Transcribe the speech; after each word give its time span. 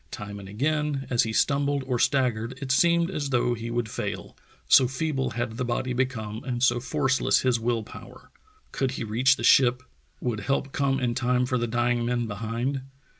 Time 0.09 0.39
and 0.39 0.49
again, 0.49 1.05
as 1.11 1.21
he 1.21 1.31
stumbled 1.31 1.83
or 1.85 1.99
staggered, 1.99 2.57
it 2.59 2.71
seemed 2.71 3.11
as 3.11 3.29
though 3.29 3.53
he 3.53 3.69
would 3.69 3.87
fail, 3.87 4.35
so 4.67 4.87
feeble 4.87 5.29
had 5.37 5.57
the 5.57 5.63
body 5.63 5.93
become 5.93 6.43
and 6.43 6.63
so 6.63 6.79
forceless 6.79 7.41
his 7.41 7.59
will 7.59 7.83
power. 7.83 8.31
Could 8.71 8.89
he 8.93 9.03
reach 9.03 9.35
the 9.35 9.43
ship? 9.43 9.83
Would 10.19 10.39
help 10.39 10.71
come 10.71 10.99
in 10.99 11.13
time 11.13 11.45
for 11.45 11.59
the 11.59 11.67
dying 11.67 12.03
men 12.03 12.25
behind? 12.25 12.81